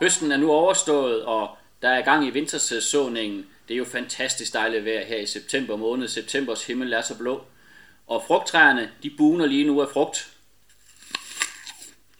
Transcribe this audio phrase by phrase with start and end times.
[0.00, 3.46] Høsten er nu overstået, og der er gang i vintersæsoningen.
[3.68, 6.08] Det er jo fantastisk dejligt vejr her i september måned.
[6.08, 7.44] Septembers himmel er så blå.
[8.06, 10.28] Og frugttræerne, de buner lige nu af frugt.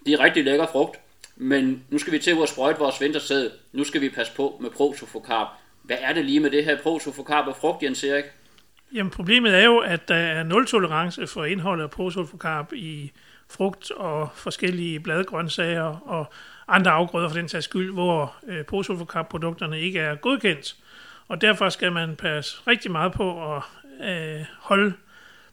[0.06, 1.00] Det er rigtig lækker frugt.
[1.36, 3.50] Men nu skal vi til at sprøjte vores vintersæd.
[3.72, 5.48] Nu skal vi passe på med prosofocarp.
[5.82, 8.24] Hvad er det lige med det her prosofocarp og frugt, Jens Erik?
[8.94, 13.12] Jamen problemet er jo, at der er nul tolerance for indholdet af prosofocarp i
[13.50, 16.26] frugt og forskellige bladgrøntsager og
[16.70, 20.76] andre afgrøder for den sags skyld, hvor øh, produkterne ikke er godkendt.
[21.28, 23.62] Og derfor skal man passe rigtig meget på at
[24.08, 24.92] øh, holde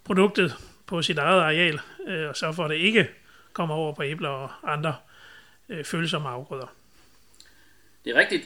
[0.04, 3.10] produktet på sit eget areal, øh, og så for at det ikke
[3.54, 4.96] kommer over på æbler og andre
[5.70, 6.74] øh, følsomme afgrøder.
[8.06, 8.44] Det er rigtigt.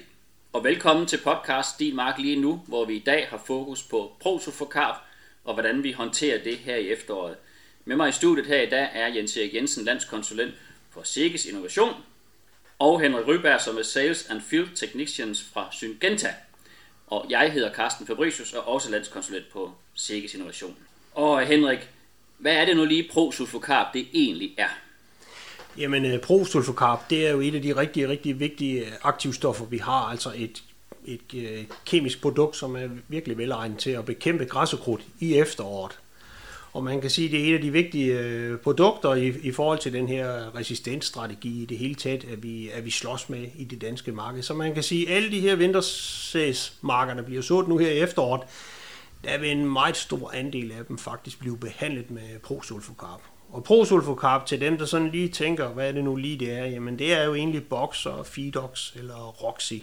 [0.53, 4.15] Og velkommen til podcast Din Mark lige nu, hvor vi i dag har fokus på
[4.21, 4.95] prosofokarp
[5.43, 7.35] og hvordan vi håndterer det her i efteråret.
[7.85, 10.53] Med mig i studiet her i dag er Jens Erik Jensen, landskonsulent
[10.89, 11.93] for Sikkes Innovation,
[12.81, 16.33] og Henrik Ryberg, som er Sales and Field Technicians fra Syngenta.
[17.07, 20.75] Og jeg hedder Carsten Fabricius og også landskonsulent på Sikkes Innovation.
[21.13, 21.89] Og Henrik,
[22.37, 24.67] hvad er det nu lige prosulfocarb det egentlig er?
[25.77, 29.77] Jamen, øh, prosulfocarb, det er jo et af de rigtig, rigtig vigtige øh, aktivstoffer, vi
[29.77, 30.09] har.
[30.09, 30.63] Altså et,
[31.05, 35.99] et, et kemisk produkt, som er virkelig velegnet til at bekæmpe græssekrudt i efteråret.
[36.73, 39.51] Og man kan sige, at det er et af de vigtige øh, produkter i, i
[39.51, 43.47] forhold til den her resistensstrategi i det hele taget, at vi, at vi slås med
[43.55, 44.43] i det danske marked.
[44.43, 47.99] Så man kan sige, at alle de her vintersæsmarker, der bliver sået nu her i
[47.99, 48.41] efteråret,
[49.23, 53.21] der vil en meget stor andel af dem faktisk blive behandlet med prosulfocarb.
[53.49, 56.65] Og prosulfocarb til dem, der sådan lige tænker, hvad er det nu lige det er,
[56.65, 59.73] jamen det er jo egentlig Boxer, Fidox eller Roxy.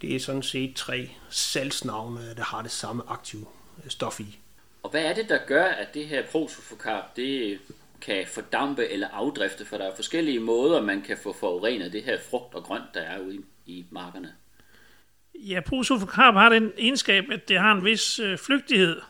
[0.00, 3.46] Det er sådan set tre salgsnavne, der har det samme aktive
[3.88, 4.38] stof i.
[4.82, 7.58] Og hvad er det, der gør, at det her prosofokarp, det
[8.00, 12.18] kan fordampe eller afdrifte, for der er forskellige måder, man kan få forurenet det her
[12.30, 14.32] frugt og grønt, der er ude i, i markerne.
[15.34, 19.00] Ja, prosofokarp har den egenskab, at det har en vis øh, flygtighed.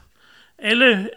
[0.58, 1.10] Alle,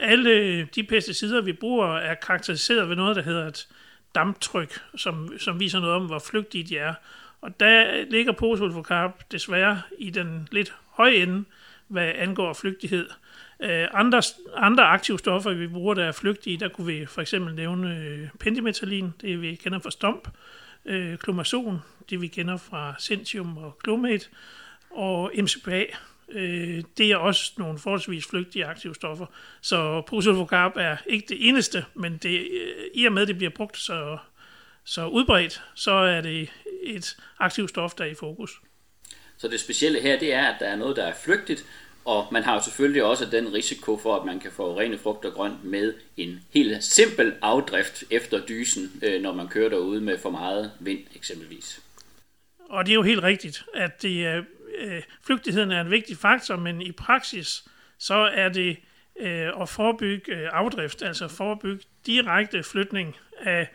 [0.00, 3.68] alle de pesticider, vi bruger, er karakteriseret ved noget, der hedder et
[4.14, 6.94] damptryk, som, som viser noget om, hvor flygtige de er.
[7.40, 11.44] Og der ligger prosulfocarb desværre i den lidt høje ende,
[11.88, 13.08] hvad angår flygtighed.
[13.60, 14.22] Øh, andre,
[14.56, 18.28] andre aktive stoffer, vi bruger, der er flygtige, der kunne vi for eksempel nævne øh,
[18.40, 20.28] pentimetallin, det vi kender fra stomp,
[20.84, 21.78] øh, klomazon,
[22.10, 24.26] det vi kender fra Centium og Clomate,
[24.90, 25.84] og MCPA,
[26.28, 29.26] øh, det er også nogle forholdsvis flygtige aktive stoffer.
[29.60, 33.50] Så prosulfocarb er ikke det eneste, men det, øh, i og med, at det bliver
[33.50, 34.18] brugt så,
[34.84, 36.50] så udbredt, så er det
[36.82, 38.60] et aktivt stof, der er i fokus.
[39.38, 41.64] Så det specielle her, det er, at der er noget, der er flygtigt,
[42.04, 45.24] og man har jo selvfølgelig også den risiko for, at man kan få rene frugt
[45.24, 50.18] og grønt med en helt simpel afdrift efter dysen, øh, når man kører derude med
[50.18, 51.80] for meget vind eksempelvis.
[52.68, 54.42] Og det er jo helt rigtigt, at det er,
[54.78, 57.64] øh, flygtigheden er en vigtig faktor, men i praksis
[57.98, 58.76] så er det
[59.20, 63.68] øh, at forebygge øh, afdrift, altså forebygge direkte flytning af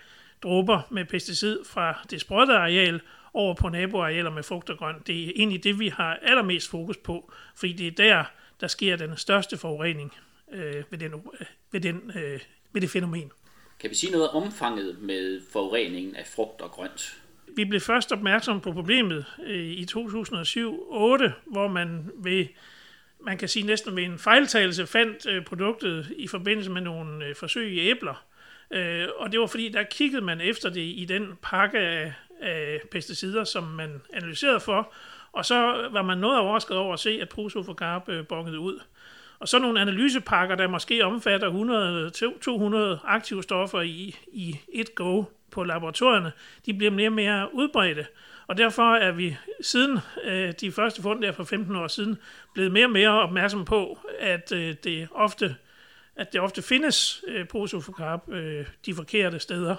[0.43, 3.01] dråber med pesticid fra det sprøjtede areal
[3.33, 5.07] over på naboarealer med frugt og grønt.
[5.07, 8.23] Det er egentlig det, vi har allermest fokus på, fordi det er der,
[8.61, 10.13] der sker den største forurening
[10.51, 12.39] øh, ved, den, øh, ved, den, øh,
[12.73, 13.31] ved det fænomen.
[13.79, 17.21] Kan vi sige noget om omfanget med forureningen af frugt og grønt?
[17.55, 19.97] Vi blev først opmærksom på problemet øh, i 2007-2008,
[21.45, 22.45] hvor man ved
[23.21, 27.35] man kan sige næsten ved en fejltagelse fandt øh, produktet i forbindelse med nogle øh,
[27.35, 28.25] forsøg i æbler.
[28.71, 32.13] Øh, og det var fordi, der kiggede man efter det i den pakke af
[32.43, 34.93] øh, pesticider, som man analyserede for,
[35.31, 38.79] og så var man noget overrasket over at se, at prosofocarb øh, bongede ud.
[39.39, 41.49] Og så nogle analysepakker, der måske omfatter
[43.01, 46.31] 100-200 aktive stoffer i, i et go på laboratorierne,
[46.65, 48.05] de bliver mere og mere udbredte.
[48.47, 52.17] Og derfor er vi siden øh, de første fund der for 15 år siden
[52.53, 55.55] blevet mere og mere opmærksom på, at øh, det ofte
[56.15, 59.75] at det ofte findes øh, prosofocarb øh, de forkerte steder.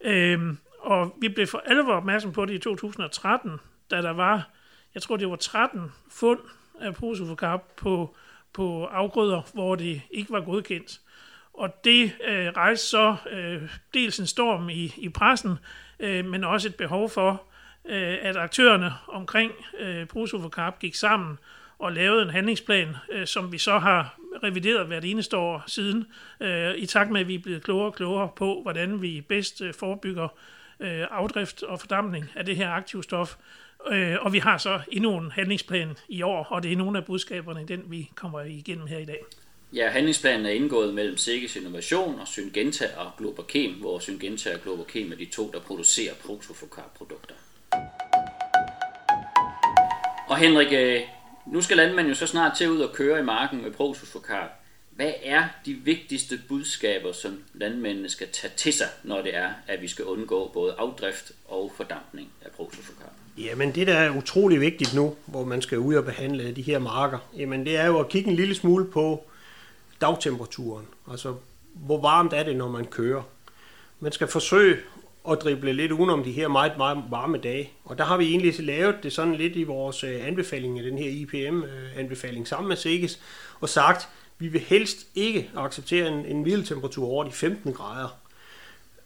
[0.00, 0.38] Øh,
[0.84, 3.50] og vi blev for alvor opmærksom på det i 2013,
[3.90, 4.50] da der var,
[4.94, 6.40] jeg tror det var 13 fund
[6.80, 8.16] af prosofocarb på,
[8.52, 11.00] på afgrøder, hvor det ikke var godkendt.
[11.54, 13.62] Og det øh, rejste så øh,
[13.94, 15.58] dels en storm i, i pressen,
[16.00, 17.42] øh, men også et behov for,
[17.84, 21.38] øh, at aktørerne omkring øh, prosofocarb gik sammen
[21.78, 26.06] og lavede en handlingsplan, øh, som vi så har revideret hvert eneste år siden,
[26.40, 29.60] øh, i takt med, at vi er blevet klogere og klogere på, hvordan vi bedst
[29.60, 30.28] øh, forebygger
[30.80, 33.36] øh, afdrift og fordampning af det her aktivstof.
[33.92, 37.04] Øh, og vi har så endnu en handlingsplan i år, og det er nogle af
[37.04, 39.24] budskaberne i den, vi kommer igennem her i dag.
[39.72, 45.12] Ja, handlingsplanen er indgået mellem Sikkes Innovation og Syngenta og Globokem, hvor Syngenta og Globokem
[45.12, 47.34] er de to, der producerer protofocar-produkter.
[50.28, 51.00] Og Henrik, øh,
[51.46, 54.63] nu skal landmanden jo så snart til ud og køre i marken med protofokar
[54.96, 59.82] hvad er de vigtigste budskaber, som landmændene skal tage til sig, når det er, at
[59.82, 63.12] vi skal undgå både afdrift og fordampning af prosusfokar?
[63.38, 66.78] Jamen det, der er utrolig vigtigt nu, hvor man skal ud og behandle de her
[66.78, 69.24] marker, jamen det er jo at kigge en lille smule på
[70.00, 70.86] dagtemperaturen.
[71.10, 71.34] Altså,
[71.74, 73.22] hvor varmt er det, når man kører?
[74.00, 74.76] Man skal forsøge
[75.30, 77.70] at drible lidt udenom de her meget, meget varme dage.
[77.84, 80.98] Og der har vi egentlig lavet det sådan lidt i vores øh, anbefaling af den
[80.98, 83.20] her IPM-anbefaling øh, sammen med SIGES,
[83.60, 84.08] og sagt,
[84.38, 88.08] vi vil helst ikke acceptere en, en middeltemperatur over de 15 grader.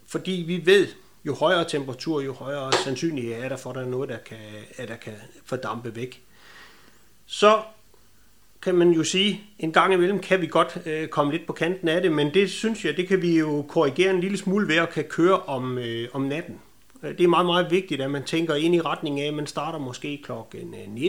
[0.06, 0.88] Fordi vi ved,
[1.24, 4.38] jo højere temperatur, jo højere sandsynlighed er der for, at der er noget, der kan,
[4.76, 5.12] at der kan
[5.44, 6.22] fordampe væk.
[7.26, 7.62] Så
[8.62, 11.88] kan man jo sige, en gang imellem kan vi godt øh, komme lidt på kanten
[11.88, 14.76] af det, men det synes jeg, det kan vi jo korrigere en lille smule ved
[14.76, 16.60] at kan køre om, øh, om natten.
[17.02, 19.78] Det er meget, meget vigtigt, at man tænker ind i retning af, at man starter
[19.78, 21.04] måske klokken øh,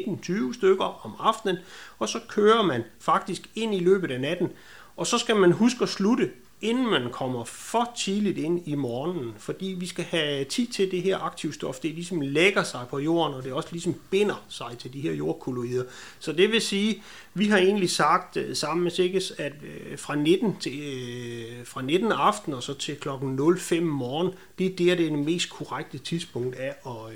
[0.50, 1.58] 19-20 stykker om aftenen,
[2.00, 4.50] og så kører man faktisk ind i løbet af natten.
[4.98, 6.30] Og så skal man huske at slutte
[6.62, 11.02] inden man kommer for tidligt ind i morgenen, fordi vi skal have tid til det
[11.02, 14.94] her aktivstof, det ligesom lægger sig på jorden, og det også ligesom binder sig til
[14.94, 15.84] de her jordkolloider.
[16.20, 17.04] Så det vil sige,
[17.34, 21.82] vi har egentlig sagt øh, sammen med Sikkes, at øh, fra 19 til øh, fra
[21.82, 25.50] 19 aften og så til klokken 05 morgen, det er der, det er det mest
[25.50, 27.16] korrekte tidspunkt af at,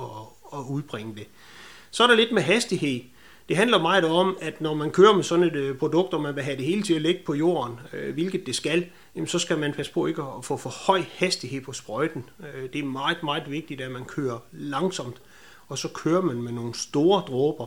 [0.00, 0.06] at,
[0.52, 1.26] at udbringe det.
[1.90, 3.00] Så er der lidt med hastighed.
[3.50, 6.36] Det handler meget om, at når man kører med sådan et øh, produkt, og man
[6.36, 9.38] vil have det hele til at ligge på jorden, øh, hvilket det skal, jamen, så
[9.38, 12.24] skal man passe på ikke at få for høj hastighed på sprøjten.
[12.40, 15.22] Øh, det er meget, meget vigtigt, at man kører langsomt,
[15.68, 17.66] og så kører man med nogle store dråber.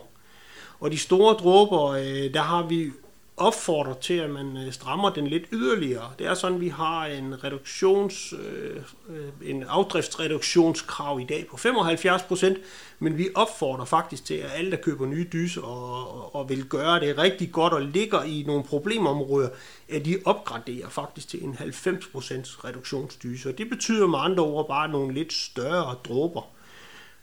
[0.80, 1.94] Og de store dråber,
[2.34, 2.92] der har vi
[3.38, 6.12] opfordrer til, at man øh, strammer den lidt yderligere.
[6.20, 11.58] Det er sådan, at vi har en, reduktions, øh, øh, en afdriftsreduktionskrav i dag på
[11.58, 12.58] 75 procent,
[13.00, 17.00] men vi opfordrer faktisk til, at alle, der køber nye dyser og, og vil gøre
[17.00, 19.50] det rigtig godt og ligger i nogle problemområder,
[19.90, 23.50] at de opgraderer faktisk til en 90 procents reduktionsdyse.
[23.50, 26.42] Og det betyder med andre ord bare nogle lidt større dråber.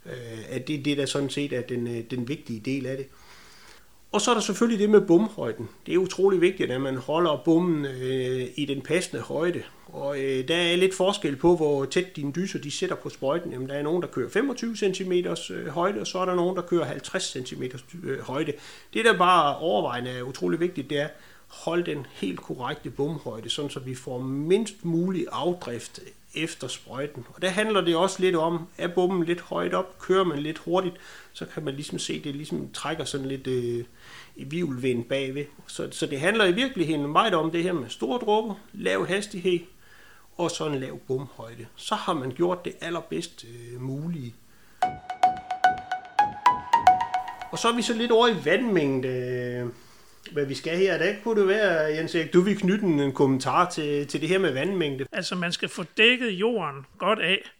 [0.07, 3.07] Øh, at det er det, der sådan set er den, den vigtige del af det.
[4.13, 5.69] Og så er der selvfølgelig det med bumhøjden.
[5.87, 9.63] Det er utrolig vigtigt, at man holder bommen øh, i den passende højde.
[9.87, 13.53] Og øh, der er lidt forskel på, hvor tæt dine dyser de sætter på sprøjten.
[13.53, 15.13] Jamen, der er nogen, der kører 25 cm
[15.51, 17.63] øh, højde, og så er der nogen, der kører 50 cm
[18.05, 18.53] øh, højde.
[18.95, 21.09] Det, der bare overvejende er utrolig vigtigt, det er,
[21.47, 26.01] hold den helt korrekte bumhøjde, sådan så vi får mindst mulig afdrift
[26.35, 27.27] efter sprøjten.
[27.35, 30.59] Og der handler det også lidt om, er bommen lidt højt op, kører man lidt
[30.59, 30.95] hurtigt,
[31.33, 33.85] så kan man ligesom se, det ligesom trækker sådan lidt øh,
[34.41, 35.45] i bagved.
[35.67, 39.61] Så, så det handler i virkeligheden meget om det her med store dråber, lav hastighed
[40.37, 41.67] og så en lav bomhøjde.
[41.77, 44.35] Så har man gjort det allerbedst øh, mulige.
[47.53, 49.09] Og så er vi så lidt over i vandmængde.
[49.09, 49.69] Øh,
[50.33, 50.99] hvad vi skal her.
[50.99, 54.39] Der kunne det være, Jens Erik, du vil knytte en kommentar til, til det her
[54.39, 55.07] med vandmængde.
[55.13, 57.51] Altså, man skal få dækket jorden godt af.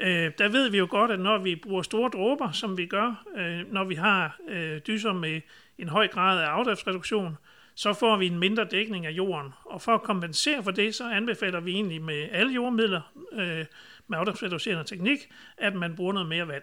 [0.00, 3.24] Øh, der ved vi jo godt, at når vi bruger store dråber, som vi gør,
[3.36, 5.40] øh, når vi har øh, dyser med
[5.78, 7.36] en høj grad af afdriftsreduktion,
[7.74, 9.52] så får vi en mindre dækning af jorden.
[9.64, 13.00] Og for at kompensere for det, så anbefaler vi egentlig med alle jordmidler
[13.32, 13.64] øh,
[14.06, 15.18] med afdriftsreducerende teknik,
[15.58, 16.62] at man bruger noget mere vand.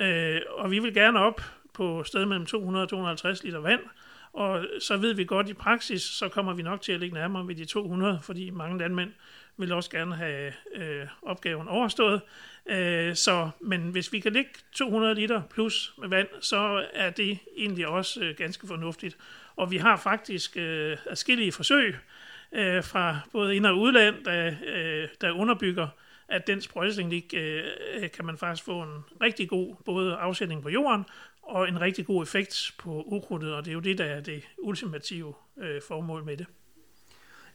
[0.00, 1.40] Øh, og vi vil gerne op
[1.74, 3.80] på sted mellem 200 og 250 liter vand,
[4.32, 7.48] og så ved vi godt i praksis, så kommer vi nok til at ligge nærmere
[7.48, 9.12] ved de 200, fordi mange landmænd
[9.56, 12.20] vil også gerne have øh, opgaven overstået.
[12.66, 17.38] Øh, så, men hvis vi kan ligge 200 liter plus med vand, så er det
[17.56, 19.16] egentlig også øh, ganske fornuftigt.
[19.56, 21.96] Og vi har faktisk øh, adskillige forsøg
[22.52, 25.88] øh, fra både ind- og udland, der, øh, der underbygger,
[26.28, 27.64] at den sprøjteteknik øh,
[28.14, 31.04] kan man faktisk få en rigtig god både afsætning på jorden
[31.50, 34.42] og en rigtig god effekt på ukrudtet, og det er jo det, der er det
[34.58, 36.46] ultimative øh, formål med det.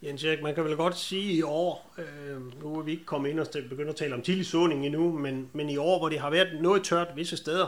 [0.03, 3.29] Jens Erik, man kan vel godt sige i år, øh, nu er vi ikke kommet
[3.29, 6.19] ind og begynde at tale om tidlig såning endnu, men, men i år, hvor det
[6.19, 7.67] har været noget tørt visse steder,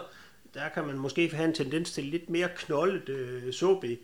[0.54, 3.98] der kan man måske have en tendens til lidt mere knoldet øh, såbe.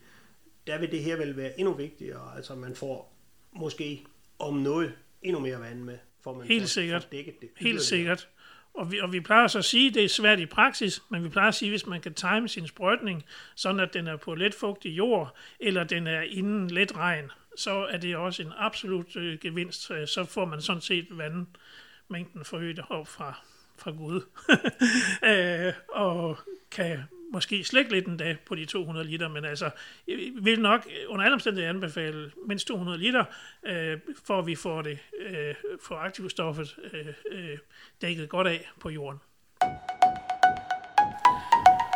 [0.67, 3.13] Der vil det her vel være endnu vigtigere, altså man får
[3.51, 4.05] måske
[4.39, 7.07] om noget endnu mere vand med, for man Helt sikkert.
[7.41, 7.49] det.
[7.57, 8.29] Helt sikkert.
[8.73, 11.23] Og vi, og vi plejer så at sige, at det er svært i praksis, men
[11.23, 13.23] vi plejer at sige, hvis man kan time sin sprøjtning,
[13.55, 17.71] sådan at den er på let fugtig jord, eller den er inden let regn, så
[17.71, 19.81] er det også en absolut øh, gevinst.
[20.05, 23.39] Så får man sådan set vandmængden forøget op fra,
[23.77, 24.21] fra Gud.
[25.31, 26.37] øh, og
[26.71, 26.99] kan
[27.33, 29.69] måske slække lidt en dag på de 200 liter, men altså,
[30.07, 33.25] jeg vil nok under alle omstændigheder anbefale mindst 200 liter,
[33.65, 37.57] øh, for at vi får det, øh, får aktivstoffet øh, øh,
[38.01, 39.19] dækket godt af på jorden.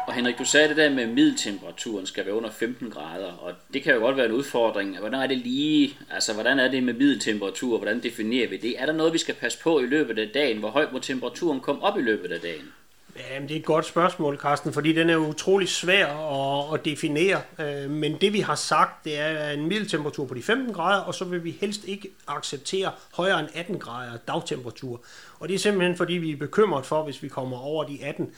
[0.07, 3.53] Og Henrik, du sagde det der med, at middeltemperaturen skal være under 15 grader, og
[3.73, 4.99] det kan jo godt være en udfordring.
[4.99, 8.81] Hvordan er det lige, altså hvordan er det med middeltemperatur, hvordan definerer vi det?
[8.81, 10.57] Er der noget, vi skal passe på i løbet af dagen?
[10.57, 12.73] Hvor højt må temperaturen komme op i løbet af dagen?
[13.19, 17.41] Jamen, det er et godt spørgsmål, Carsten, fordi den er utrolig svær at, at definere.
[17.59, 21.15] Øh, men det vi har sagt, det er en middeltemperatur på de 15 grader, og
[21.15, 25.03] så vil vi helst ikke acceptere højere end 18 grader dagtemperatur.
[25.39, 28.31] Og det er simpelthen fordi, vi er bekymret for, hvis vi kommer over de 18,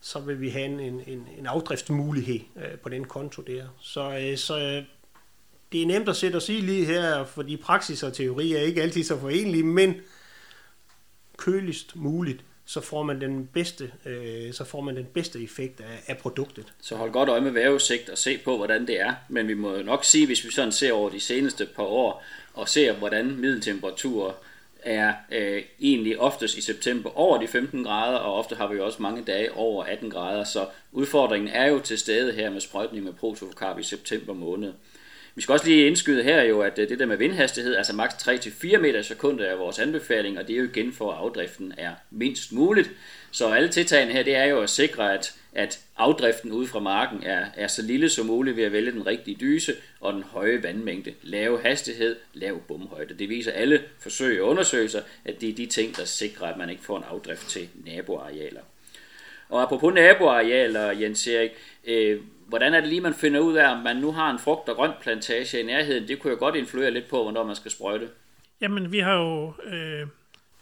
[0.00, 3.64] så vil vi have en, en, en afdriftsmulighed øh, på den konto der.
[3.80, 4.84] Så, øh, så
[5.72, 8.82] det er nemt at sætte og sige lige her, fordi praksis og teori er ikke
[8.82, 9.94] altid så forenlige, men
[11.36, 16.02] køligst muligt så får man den bedste, øh, så får man den bedste effekt af,
[16.06, 16.72] af produktet.
[16.80, 19.14] Så hold godt øje med vejrudsigt og se på, hvordan det er.
[19.28, 22.68] Men vi må nok sige, hvis vi sådan ser over de seneste par år, og
[22.68, 24.32] ser, hvordan middeltemperaturer
[24.82, 29.02] er øh, egentlig oftest i september over de 15 grader, og ofte har vi også
[29.02, 33.12] mange dage over 18 grader, så udfordringen er jo til stede her med sprøjtning med
[33.12, 34.72] protofokarp i september måned.
[35.36, 38.14] Vi skal også lige indskyde her jo, at øh, det der med vindhastighed, altså maks
[38.14, 41.74] 3-4 meter i sekundet er vores anbefaling, og det er jo igen for, at afdriften
[41.78, 42.90] er mindst muligt.
[43.30, 47.22] Så alle tiltagene her, det er jo at sikre, at, at afdriften ud fra marken
[47.22, 50.62] er, er så lille som muligt ved at vælge den rigtige dyse og den høje
[50.62, 51.14] vandmængde.
[51.22, 53.14] Lav hastighed, lav bumhøjde.
[53.14, 56.70] Det viser alle forsøg og undersøgelser, at det er de ting, der sikrer, at man
[56.70, 58.60] ikke får en afdrift til naboarealer.
[59.48, 61.50] Og apropos naboarealer, Jens Erik,
[61.84, 64.68] øh, hvordan er det lige, man finder ud af, om man nu har en frugt-
[64.68, 66.08] og grønt plantage i nærheden?
[66.08, 68.08] Det kunne jo godt influere lidt på, hvornår man skal sprøjte.
[68.60, 70.06] Jamen, vi har jo øh,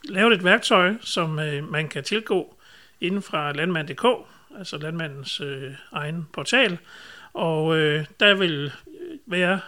[0.03, 2.55] lavet et værktøj, som øh, man kan tilgå
[3.01, 4.05] inden fra landmand.dk,
[4.57, 6.77] altså landmandens øh, egen portal.
[7.33, 9.59] Og øh, der vil øh, være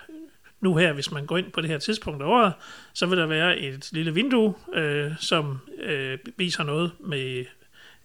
[0.62, 2.54] nu her, hvis man går ind på det her tidspunkt af året,
[2.94, 7.46] så vil der være et lille vindue, øh, som øh, viser noget med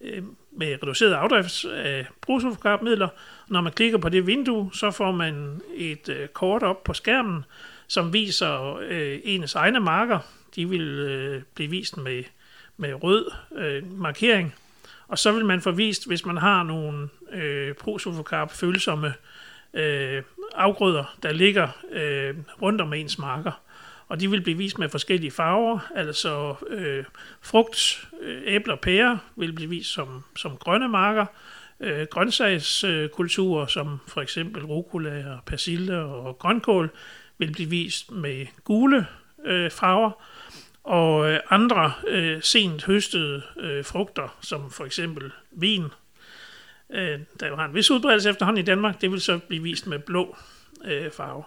[0.01, 0.23] øh,
[0.55, 3.07] med reduceret afdrift af øh, brugsulfokarpmidler.
[3.47, 7.45] Når man klikker på det vindue, så får man et øh, kort op på skærmen,
[7.87, 10.19] som viser øh, ens egne marker.
[10.55, 12.23] De vil øh, blive vist med,
[12.77, 14.55] med rød øh, markering.
[15.07, 19.13] Og så vil man få vist, hvis man har nogle øh, prosulfokarp-følsomme
[19.73, 20.23] øh,
[20.55, 23.62] afgrøder, der ligger øh, rundt om ens marker
[24.07, 27.03] og de vil blive vist med forskellige farver, altså øh,
[27.41, 31.25] frugt, øh, æbler og pærer vil blive vist som, som grønne marker,
[31.79, 36.89] øh, grøntsagskulturer som for eksempel rucola og persille og grønkål
[37.37, 39.07] vil blive vist med gule
[39.45, 40.11] øh, farver,
[40.83, 45.83] og øh, andre øh, sent høstede øh, frugter, som for eksempel vin,
[46.89, 49.87] øh, der jo har en vis udbredelse efterhånden i Danmark, det vil så blive vist
[49.87, 50.37] med blå
[50.85, 51.43] øh, farve.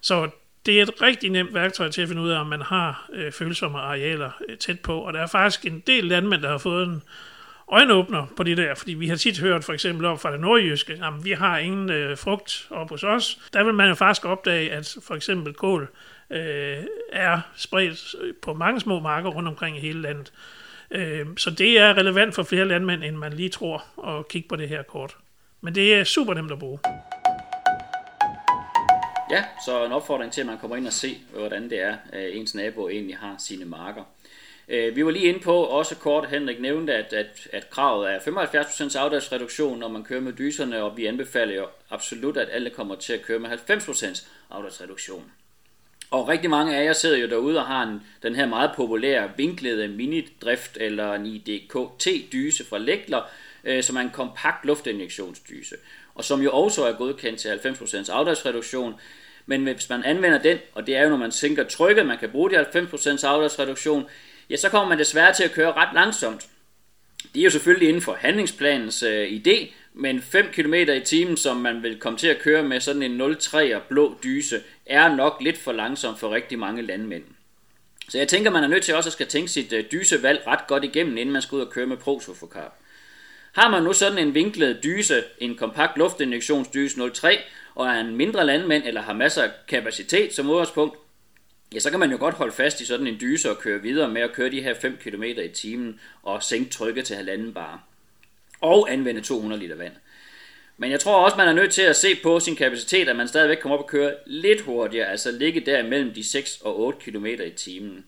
[0.00, 0.30] Så
[0.66, 3.32] det er et rigtig nemt værktøj til at finde ud af, om man har øh,
[3.32, 5.00] følsomme arealer øh, tæt på.
[5.00, 7.02] Og der er faktisk en del landmænd, der har fået en
[7.68, 10.92] øjenåbner på det der, fordi vi har tit hørt for eksempel op fra det nordjyske,
[10.92, 13.38] at vi har ingen øh, frugt op hos os.
[13.52, 15.88] Der vil man jo faktisk opdage, at for eksempel kål
[16.30, 16.76] øh,
[17.12, 20.32] er spredt øh, på mange små marker rundt omkring i hele landet.
[20.90, 24.56] Øh, så det er relevant for flere landmænd, end man lige tror at kigge på
[24.56, 25.16] det her kort.
[25.60, 26.78] Men det er super nemt at bruge.
[29.30, 32.36] Ja, så en opfordring til, at man kommer ind og se, hvordan det er, at
[32.36, 34.04] ens nabo egentlig har sine marker.
[34.68, 38.18] Øh, vi var lige inde på, også kort Henrik nævnte, at, at, at kravet er
[38.18, 42.94] 75% afdriftsreduktion, når man kører med dyserne, og vi anbefaler jo absolut, at alle kommer
[42.94, 45.32] til at køre med 90% afdriftsreduktion.
[46.10, 49.30] Og rigtig mange af jer sidder jo derude og har en, den her meget populære
[49.36, 53.22] vinklede minidrift eller en IDKT-dyse fra Lægler,
[53.64, 55.76] øh, som er en kompakt luftinjektionsdyse
[56.16, 58.94] og som jo også er godkendt til 90% afdriftsreduktion.
[59.46, 62.30] Men hvis man anvender den, og det er jo når man sænker trykket, man kan
[62.30, 64.06] bruge de 90% afdriftsreduktion,
[64.50, 66.46] ja, så kommer man desværre til at køre ret langsomt.
[67.34, 71.56] Det er jo selvfølgelig inden for handlingsplanens øh, idé, men 5 km i timen, som
[71.56, 75.58] man vil komme til at køre med sådan en 0,3 blå dyse, er nok lidt
[75.58, 77.24] for langsom for rigtig mange landmænd.
[78.08, 80.66] Så jeg tænker, man er nødt til også at skal tænke sit øh, dysevalg ret
[80.66, 82.72] godt igennem, inden man skal ud og køre med Prosofocarb.
[83.56, 87.38] Har man nu sådan en vinklet dyse, en kompakt luftinjektionsdyse 03,
[87.74, 90.98] og er en mindre landmand eller har masser af kapacitet som udgangspunkt,
[91.74, 94.08] ja, så kan man jo godt holde fast i sådan en dyse og køre videre
[94.08, 97.82] med at køre de her 5 km i timen og sænke trykket til halvanden bar.
[98.60, 99.92] Og anvende 200 liter vand.
[100.76, 103.28] Men jeg tror også, man er nødt til at se på sin kapacitet, at man
[103.28, 106.98] stadigvæk kommer op og køre lidt hurtigere, altså ligge der mellem de 6 og 8
[106.98, 108.04] km i timen.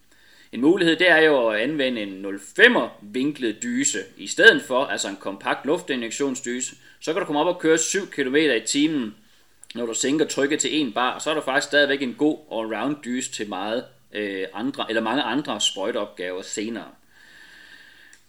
[0.52, 5.08] En mulighed det er jo at anvende en 0,5 vinklet dyse i stedet for, altså
[5.08, 6.76] en kompakt luftinjektionsdyse.
[7.00, 9.14] Så kan du komme op og køre 7 km i timen,
[9.74, 12.96] når du sænker trykket til 1 bar, så er der faktisk stadigvæk en god all-round
[13.04, 16.88] dyse til meget, øh, andre, eller mange andre sprøjteopgaver senere.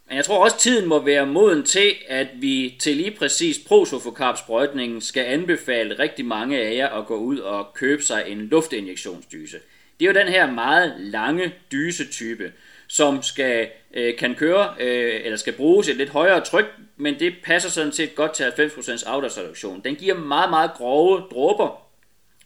[0.08, 5.02] Men jeg tror også, tiden må være moden til, at vi til lige præcis prosofokarpsprøjtningen
[5.02, 9.58] skal anbefale rigtig mange af jer at gå ud og købe sig en luftinjektionsdyse.
[10.00, 12.54] Det er jo den her meget lange dysetype,
[12.88, 16.66] som skal, øh, kan køre øh, eller skal bruges et lidt højere tryk,
[16.98, 19.82] men det passer sådan set godt til 90% afdragsreduktion.
[19.84, 21.82] Den giver meget, meget grove dråber,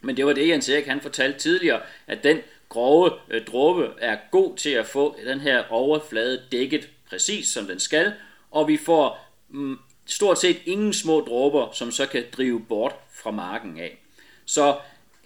[0.00, 4.16] men det var det, Jens Erik han fortalte tidligere, at den grove øh, dråbe er
[4.30, 8.12] god til at få den her overflade dækket præcis som den skal,
[8.50, 13.30] og vi får mm, stort set ingen små dråber, som så kan drive bort fra
[13.30, 13.98] marken af.
[14.44, 14.76] Så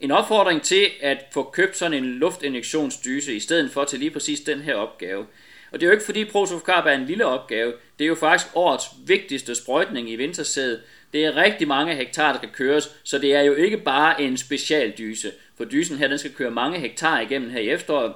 [0.00, 4.40] en opfordring til at få købt sådan en luftinjektionsdyse i stedet for til lige præcis
[4.40, 5.26] den her opgave.
[5.72, 8.46] Og det er jo ikke fordi Prosofocarb er en lille opgave, det er jo faktisk
[8.54, 10.80] årets vigtigste sprøjtning i vintersædet.
[11.12, 14.36] Det er rigtig mange hektar, der kan køres, så det er jo ikke bare en
[14.36, 15.32] specialdyse.
[15.56, 18.12] For dysen her, den skal køre mange hektar igennem her i efteråret,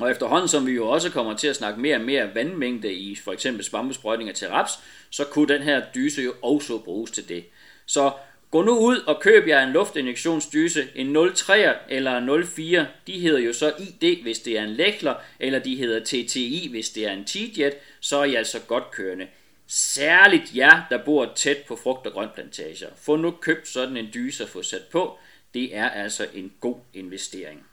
[0.00, 3.16] og efterhånden som vi jo også kommer til at snakke mere og mere vandmængde i
[3.16, 4.78] for eksempel svampesprøjtninger til raps,
[5.10, 7.44] så kunne den her dyse jo også bruges til det.
[7.86, 8.10] Så
[8.54, 12.86] gå nu ud og køb jer en luftinjektionsdyse, en 03 eller en 04.
[13.06, 16.90] De hedder jo så ID, hvis det er en lækler, eller de hedder TTI, hvis
[16.90, 19.26] det er en T-jet, så er I altså godt kørende.
[19.66, 22.88] Særligt jer, der bor tæt på frugt- og grøntplantager.
[22.96, 25.18] Få nu købt sådan en dyse og få sat på.
[25.54, 27.66] Det er altså en god investering.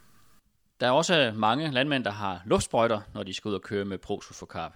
[0.79, 3.97] Der er også mange landmænd, der har luftsprøjter, når de skal ud og køre med
[3.97, 4.73] prosulfocarb.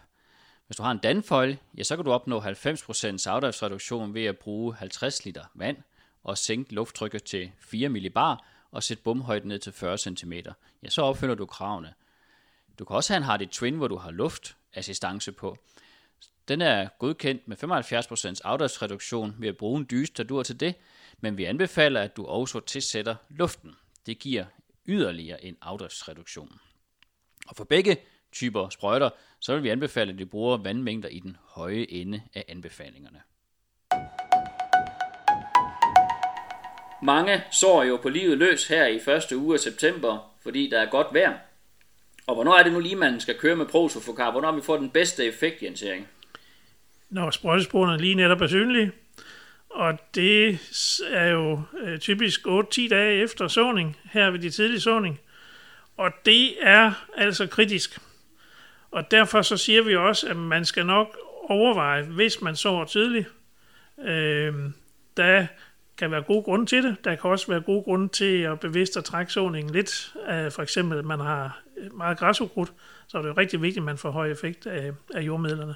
[0.68, 4.76] Hvis du har en danfoil, ja, så kan du opnå 90% afdriftsreduktion ved at bruge
[4.76, 5.78] 50 liter vand
[6.26, 10.34] og sænke lufttrykket til 4 millibar og sætte bomhøjden ned til 40 cm.
[10.84, 11.94] Ja, så opfylder du kravene.
[12.80, 15.58] Du kan også have en Hardy Twin, hvor du har luftassistance på.
[16.48, 17.58] Den er godkendt med
[18.38, 20.76] 75% afdragsreduktion ved at bruge en dyse, der dur til det,
[21.20, 23.76] men vi anbefaler, at du også tilsætter luften.
[24.06, 24.46] Det giver
[24.88, 26.60] yderligere en afdragsreduktion.
[27.48, 27.98] Og for begge
[28.32, 32.46] typer sprøjter, så vil vi anbefale, at de bruger vandmængder i den høje ende af
[32.48, 33.22] anbefalingerne.
[37.04, 40.90] Mange sår jo på livet løs her i første uge af september, fordi der er
[40.90, 41.34] godt vejr.
[42.28, 44.32] Og hvornår er det nu lige, man skal køre med prosofokar?
[44.32, 46.04] Hvornår vi får den bedste effekt, Jens Erik?
[47.10, 48.92] Når sprøjtesporene lige netop er synlige,
[49.70, 50.60] og det
[51.12, 55.20] er jo øh, typisk 8-10 dage efter såning, her ved de tidlige såning.
[55.98, 58.00] Og det er altså kritisk.
[58.92, 61.18] Og derfor så siger vi også, at man skal nok
[61.50, 63.28] overveje, hvis man sover tidligt.
[64.06, 64.54] Øh,
[65.18, 65.48] da
[65.98, 66.96] kan være gode grunde til det.
[67.04, 70.14] Der kan også være gode grunde til at bevidst at trække såningen lidt.
[70.28, 72.74] For eksempel, at man har meget græsukrudt,
[73.08, 75.76] så er det jo rigtig vigtigt, at man får høj effekt af, af jordmidlerne.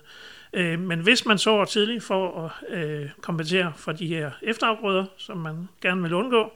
[0.53, 5.37] Øh, men hvis man sår tidligt for at øh, kompensere for de her efterafgrøder, som
[5.37, 6.51] man gerne vil undgå,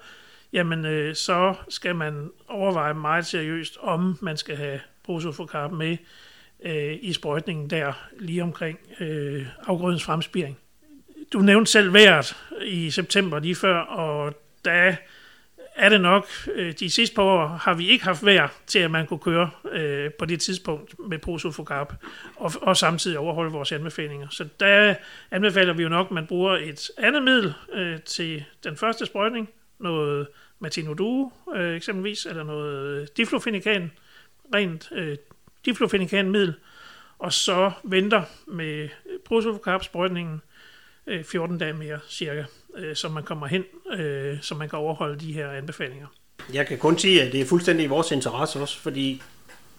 [0.53, 5.97] jamen øh, så skal man overveje meget seriøst, om man skal have prosofokarp med
[7.01, 8.79] i sprøjtningen der, lige omkring
[9.67, 10.57] afgrødens fremspiring.
[11.33, 14.33] Du nævnte selv vejret i september lige før, og
[14.65, 14.95] der
[15.75, 18.91] er det nok, øh, de sidste par år har vi ikke haft vejr til, at
[18.91, 21.93] man kunne køre øh, på det tidspunkt med prosofocarb,
[22.35, 24.27] og, og samtidig overholde vores anbefalinger.
[24.29, 24.95] Så der
[25.31, 29.49] anbefaler vi jo nok, at man bruger et andet middel øh, til den første sprøjtning,
[29.79, 30.27] noget
[30.59, 33.91] matinoduo øh, eksempelvis, eller noget diflofenikan,
[34.55, 35.17] rent øh,
[35.65, 36.53] diflofenikan middel,
[37.19, 38.89] og så venter med
[39.25, 39.83] prosofocarb
[41.07, 42.43] øh, 14 dage mere cirka
[42.77, 43.63] øh, så man kommer hen,
[43.97, 46.07] øh, så man kan overholde de her anbefalinger.
[46.53, 49.21] Jeg kan kun sige, at det er fuldstændig i vores interesse også, fordi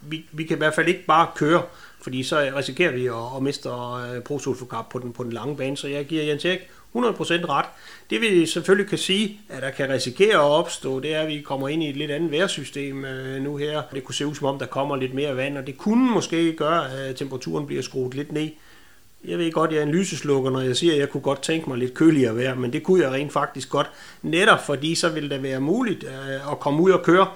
[0.00, 1.62] vi, vi kan i hvert fald ikke bare køre,
[2.02, 5.88] fordi så risikerer vi at, at miste uh, på den, på den lange bane, så
[5.88, 6.60] jeg giver Jens Erik
[6.96, 7.66] 100% ret.
[8.10, 11.40] Det vi selvfølgelig kan sige, at der kan risikere at opstå, det er, at vi
[11.40, 13.82] kommer ind i et lidt andet værsystem øh, nu her.
[13.94, 16.52] Det kunne se ud som om, der kommer lidt mere vand, og det kunne måske
[16.52, 18.48] gøre, at temperaturen bliver skruet lidt ned.
[19.24, 21.68] Jeg ved godt, jeg er en lyseslukker, når jeg siger, at jeg kunne godt tænke
[21.68, 23.90] mig lidt køligere vejr, men det kunne jeg rent faktisk godt,
[24.22, 27.26] netop fordi så ville det være muligt øh, at komme ud og køre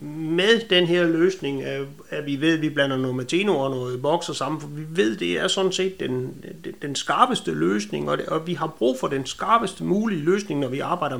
[0.00, 4.02] med den her løsning, øh, at vi ved, at vi blander noget matino og noget
[4.02, 6.44] bokser sammen, for vi ved, det er sådan set den,
[6.82, 10.68] den skarpeste løsning, og, det, og vi har brug for den skarpeste mulige løsning, når
[10.68, 11.18] vi arbejder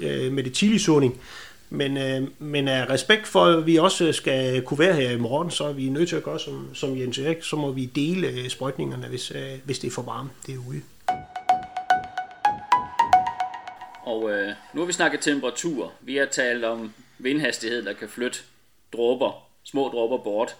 [0.00, 1.12] øh, med det tidlige.
[1.72, 5.50] Men, øh, men af respekt for, at vi også skal kunne være her i morgen,
[5.50, 8.28] så er vi nødt til at gøre som, som Jens Erik, så må vi dele
[8.28, 10.82] øh, sprøjtningerne, hvis, øh, hvis det er for varmt derude.
[14.02, 15.92] Og øh, nu har vi snakket temperatur.
[16.00, 18.38] Vi har talt om vindhastighed, der kan flytte
[18.92, 20.56] dråber, små dråber bort.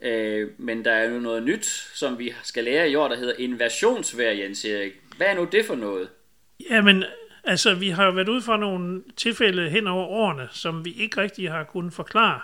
[0.00, 3.34] Øh, men der er jo noget nyt, som vi skal lære i år, der hedder
[3.38, 4.92] inversionsvær, Jens Erik.
[5.16, 6.08] Hvad er nu det for noget?
[6.70, 7.04] Jamen,
[7.44, 11.20] Altså, vi har jo været ude for nogle tilfælde hen over årene, som vi ikke
[11.20, 12.40] rigtig har kunnet forklare,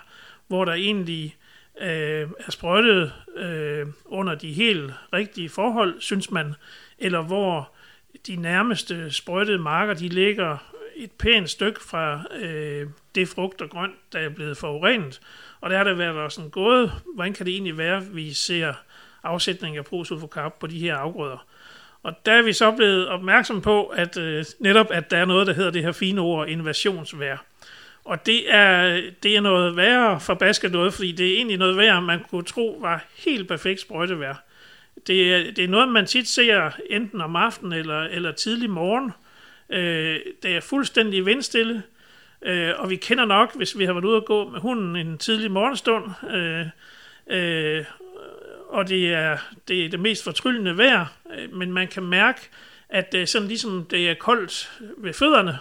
[0.47, 1.35] hvor der egentlig
[1.81, 6.55] øh, er sprøjtet øh, under de helt rigtige forhold, synes man,
[6.99, 7.71] eller hvor
[8.27, 10.57] de nærmeste sprøjtede marker, de ligger
[10.95, 15.21] et pænt stykke fra øh, det frugt og grønt, der er blevet forurenet.
[15.61, 18.73] Og der har der været sådan gået, hvordan kan det egentlig være, at vi ser
[19.23, 21.45] afsætning af prosulfokarb på de her afgrøder.
[22.03, 25.47] Og der er vi så blevet opmærksom på, at øh, netop at der er noget,
[25.47, 27.37] der hedder det her fine ord, invasionsvær.
[28.05, 32.01] Og det er, det er noget værre forbasket noget, fordi det er egentlig noget værre,
[32.01, 34.43] man kunne tro var helt perfekt sprøjtevær.
[35.07, 39.11] Det er, det er noget, man tit ser enten om aftenen eller, eller tidlig morgen.
[39.69, 41.83] Øh, det er fuldstændig vindstille,
[42.41, 45.17] øh, og vi kender nok, hvis vi har været ude at gå med hunden en
[45.17, 46.65] tidlig morgenstund, øh,
[47.27, 47.85] øh,
[48.71, 51.05] og det er, det er det mest fortryllende vejr,
[51.37, 52.39] øh, men man kan mærke,
[52.89, 55.59] at øh, sådan ligesom det er koldt ved fødderne.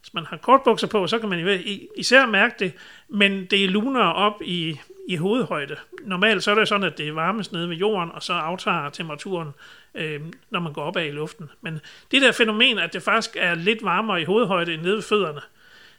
[0.00, 1.60] Hvis man har kortbukser på, så kan man
[1.96, 2.72] især mærke det,
[3.08, 5.76] men det er luner op i, i hovedhøjde.
[6.02, 8.90] Normalt så er det sådan, at det er varmest nede ved jorden, og så aftager
[8.90, 9.48] temperaturen,
[9.94, 11.50] øh, når man går op af i luften.
[11.60, 15.02] Men det der fænomen, at det faktisk er lidt varmere i hovedhøjde end nede ved
[15.02, 15.40] fødderne,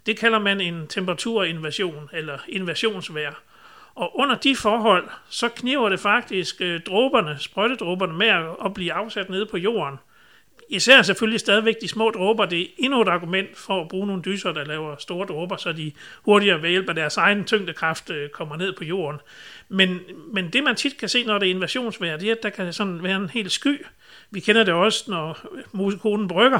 [0.05, 3.33] det kalder man en temperaturinvasion, eller invasionsvejr.
[3.99, 8.27] Og under de forhold, så kniver det faktisk øh, dråberne, sprøjtedråberne med
[8.65, 9.99] at blive afsat nede på jorden.
[10.71, 12.45] Især selvfølgelig stadigvæk de små dråber.
[12.45, 15.71] Det er endnu et argument for at bruge nogle dyser, der laver store dråber, så
[15.71, 15.91] de
[16.23, 19.19] hurtigere ved hjælp af deres egen tyngdekraft øh, kommer ned på jorden.
[19.69, 19.99] Men,
[20.33, 22.73] men det man tit kan se, når det er invasionsvejr, det er, at der kan
[22.73, 23.85] sådan være en hel sky.
[24.31, 25.39] Vi kender det også, når
[25.71, 26.59] musekonen brygger,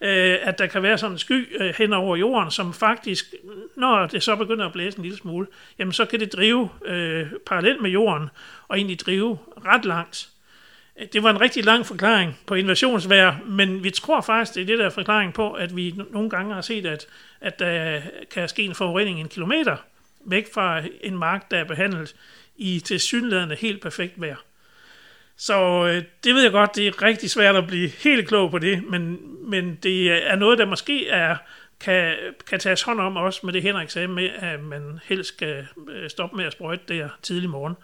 [0.00, 3.34] øh, at der kan være sådan en sky øh, hen over jorden, som faktisk,
[3.76, 5.46] når det så begynder at blæse en lille smule,
[5.78, 8.28] jamen så kan det drive øh, parallelt med jorden,
[8.68, 10.28] og egentlig drive ret langt.
[11.12, 14.78] Det var en rigtig lang forklaring på invasionsvær, men vi tror faktisk, det er det
[14.78, 17.06] der forklaring på, at vi nogle gange har set, at,
[17.40, 19.76] at der kan ske en forurening en kilometer
[20.24, 22.14] væk fra en mark, der er behandlet
[22.56, 24.36] i tilsyneladende helt perfekt vejr.
[25.36, 28.58] Så øh, det ved jeg godt, det er rigtig svært at blive helt klog på
[28.58, 29.18] det, men,
[29.50, 31.36] men det er noget, der måske er,
[31.80, 32.14] kan,
[32.46, 36.10] kan tages hånd om også med det Henrik sagde med, at man helst skal øh,
[36.10, 37.74] stoppe med at sprøjte der tidlig morgen,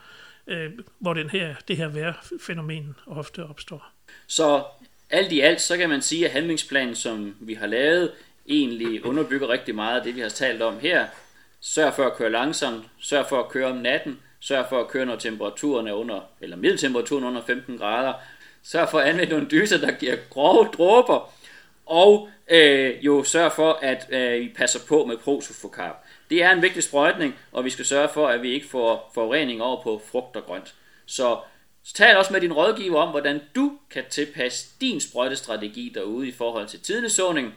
[0.46, 3.92] øh, hvor den her, det her vejrfænomen ofte opstår.
[4.26, 4.64] Så
[5.10, 8.12] alt i alt, så kan man sige, at handlingsplanen, som vi har lavet,
[8.48, 11.06] egentlig underbygger rigtig meget af det, vi har talt om her.
[11.60, 15.06] Sørg for at køre langsomt, sørg for at køre om natten, Sørg for at køre,
[15.06, 18.12] når temperaturen er under, eller middeltemperaturen under 15 grader.
[18.62, 21.32] Sørg for at anvende nogle dyser, der giver grove dråber.
[21.86, 26.01] Og øh, jo sørg for, at øh, I passer på med prosofokarp.
[26.32, 29.62] Det er en vigtig sprøjtning, og vi skal sørge for, at vi ikke får forurening
[29.62, 30.74] over på frugt og grønt.
[31.06, 31.38] Så
[31.94, 36.66] tal også med din rådgiver om, hvordan du kan tilpasse din sprøjtestrategi derude i forhold
[36.66, 37.10] til tidlig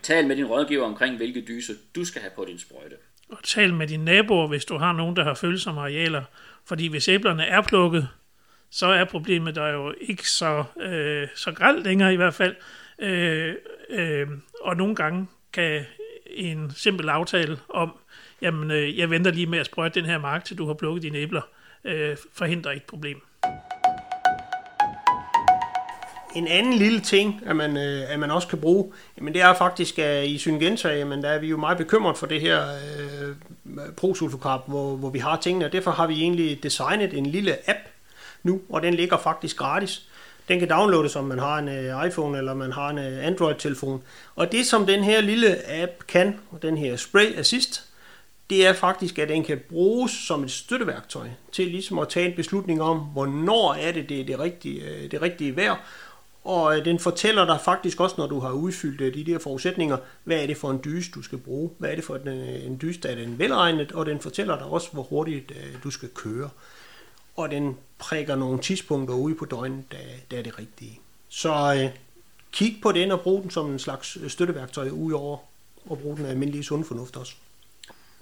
[0.03, 2.95] Tal med din rådgiver omkring, hvilke dyser du skal have på din sprøjte.
[3.29, 6.23] Og tal med dine naboer, hvis du har nogen, der har følsomme arealer.
[6.65, 8.07] Fordi hvis æblerne er plukket,
[8.71, 12.55] så er problemet der jo ikke så, øh, så gralt længere i hvert fald.
[12.99, 13.55] Øh,
[13.89, 14.27] øh,
[14.61, 15.85] og nogle gange kan
[16.35, 17.97] en simpel aftale om,
[18.41, 21.03] jamen øh, jeg venter lige med at sprøjte den her mark, til du har plukket
[21.03, 21.41] dine æbler,
[21.83, 23.21] øh, forhindrer et problem.
[26.35, 29.53] En anden lille ting, at man, øh, at man også kan bruge, jamen det er
[29.53, 33.35] faktisk, at i Syngenta, jamen der er vi jo meget bekymret for det her øh,
[33.97, 37.79] prosulfokarb, hvor, hvor vi har tingene, og derfor har vi egentlig designet en lille app
[38.43, 40.09] nu, og den ligger faktisk gratis.
[40.47, 44.03] Den kan downloades, om man har en øh, iPhone eller man har en øh, Android-telefon.
[44.35, 47.83] Og det, som den her lille app kan, den her Spray Assist,
[48.49, 52.35] det er faktisk, at den kan bruges som et støtteværktøj til ligesom at tage en
[52.35, 55.75] beslutning om, hvornår er det det, det, rigtige, øh, det rigtige vejr,
[56.43, 59.97] og øh, den fortæller dig faktisk også, når du har udfyldt øh, de der forudsætninger,
[60.23, 62.65] hvad er det for en dyse, du skal bruge, hvad er det for en, øh,
[62.65, 65.53] en dyse, der er den velregnet, og den fortæller dig også, hvor hurtigt
[65.83, 66.49] du skal køre.
[67.35, 69.97] Og den prikker nogle tidspunkter ude på døgnet, der,
[70.31, 70.99] der er det rigtige.
[71.29, 71.89] Så øh,
[72.51, 75.37] kig på den og brug den som en slags øh, støtteværktøj, udover
[75.91, 77.33] at bruge den almindelige sundfornuft også.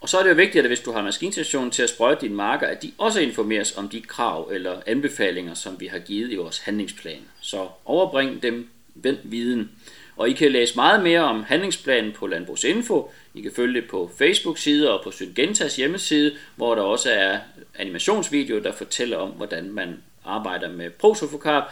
[0.01, 2.35] Og så er det jo vigtigt, at hvis du har maskinstationen til at sprøjte dine
[2.35, 6.35] marker, at de også informeres om de krav eller anbefalinger, som vi har givet i
[6.35, 7.21] vores handlingsplan.
[7.41, 8.69] Så overbring dem
[9.03, 9.71] den viden.
[10.15, 13.11] Og I kan læse meget mere om handlingsplanen på Landbrugsinfo.
[13.33, 17.39] I kan følge det på Facebook-side og på Syngentas hjemmeside, hvor der også er
[17.75, 21.63] animationsvideo, der fortæller om, hvordan man arbejder med prosofokarb.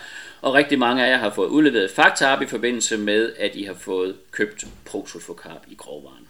[0.41, 3.73] Og rigtig mange af jer har fået udleveret fakta i forbindelse med, at I har
[3.73, 6.27] fået købt prosofokarb i grovvaren.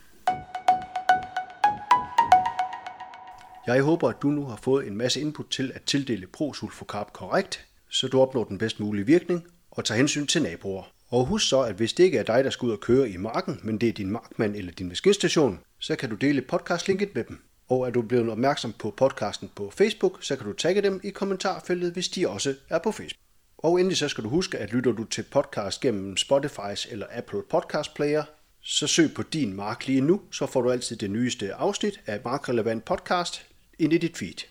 [3.67, 7.65] Jeg håber, at du nu har fået en masse input til at tildele prosulfocarb korrekt,
[7.89, 10.83] så du opnår den bedst mulige virkning og tager hensyn til naboer.
[11.11, 13.17] Og husk så, at hvis det ikke er dig, der skal ud og køre i
[13.17, 17.23] marken, men det er din markmand eller din maskinstation, så kan du dele podcastlinket med
[17.23, 17.41] dem.
[17.69, 21.09] Og er du blevet opmærksom på podcasten på Facebook, så kan du tagge dem i
[21.09, 23.21] kommentarfeltet, hvis de også er på Facebook.
[23.57, 27.41] Og endelig så skal du huske, at lytter du til podcast gennem Spotify's eller Apple
[27.49, 28.23] Podcast Player,
[28.61, 32.19] så søg på din mark lige nu, så får du altid det nyeste afsnit af
[32.25, 33.45] Markrelevant Podcast
[33.79, 34.47] ind i dit feed.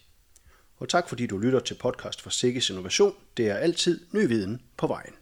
[0.77, 3.15] Og tak fordi du lytter til podcast for Sikkes Innovation.
[3.37, 5.20] Det er altid ny viden på vejen.